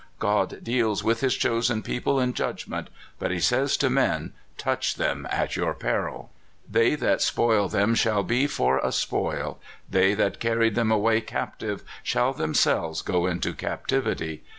God 0.17 0.63
deals 0.63 1.03
with 1.03 1.19
his 1.21 1.35
chosen 1.37 1.83
people 1.83 2.19
in 2.19 2.33
judgment; 2.33 2.87
but 3.19 3.29
he 3.29 3.39
says 3.39 3.77
to 3.77 3.87
men, 3.87 4.33
Touch 4.57 4.95
them 4.95 5.27
at 5.29 5.55
your 5.55 5.75
peril! 5.75 6.31
They 6.67 6.95
that 6.95 7.21
spoil 7.21 7.69
them 7.69 7.93
shall 7.93 8.23
be 8.23 8.47
for 8.47 8.79
a 8.79 8.91
spoil; 8.91 9.59
they 9.87 10.15
that 10.15 10.39
carried 10.39 10.73
them 10.73 10.91
away 10.91 11.21
captive 11.21 11.83
shall 12.01 12.33
themselves 12.33 13.03
go 13.03 13.27
into 13.27 13.53
captivity. 13.53 14.41